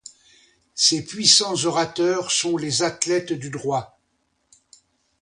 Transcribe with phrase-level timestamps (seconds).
[0.73, 3.99] Ces puissants orateurs sont les athlètes du droit.